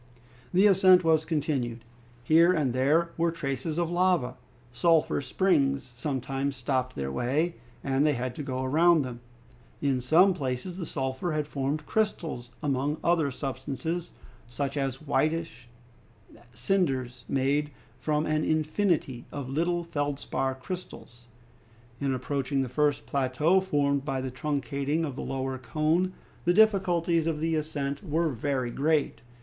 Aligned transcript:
The 0.51 0.65
ascent 0.65 1.03
was 1.03 1.25
continued. 1.25 1.83
Here 2.23 2.51
and 2.51 2.73
there 2.73 3.09
were 3.17 3.31
traces 3.31 3.77
of 3.77 3.91
lava. 3.91 4.35
Sulphur 4.73 5.21
springs 5.21 5.91
sometimes 5.95 6.55
stopped 6.55 6.95
their 6.95 7.11
way, 7.11 7.53
and 7.83 8.03
they 8.03 8.13
had 8.13 8.33
to 8.37 8.41
go 8.41 8.65
round 8.65 9.05
them. 9.05 9.19
In 9.79 10.01
some 10.01 10.33
places 10.33 10.77
the 10.79 10.87
sulphur 10.87 11.33
had 11.33 11.45
formed 11.45 11.85
crystals 11.85 12.49
among 12.63 12.97
other 13.03 13.29
substances, 13.29 14.09
such 14.47 14.75
as 14.75 15.03
whitish 15.03 15.67
cinders 16.51 17.23
made 17.29 17.69
of 18.07 18.25
an 18.25 18.43
infinity 18.43 19.25
of 19.31 19.49
little 19.49 19.83
feldspar 19.83 20.55
crystals. 20.55 21.27
In 21.99 22.11
approaching 22.11 22.63
the 22.63 22.69
first 22.69 23.05
plateau 23.05 23.59
formed 23.61 24.03
by 24.03 24.19
the 24.19 24.31
truncating 24.31 25.05
of 25.05 25.15
the 25.15 25.21
lower 25.21 25.59
cone, 25.59 26.13
the 26.43 26.55
difficulties 26.55 27.27
of 27.27 27.39
the 27.39 27.55
ascent 27.55 28.03
were 28.03 28.29
very 28.29 28.71
great. 28.71 29.21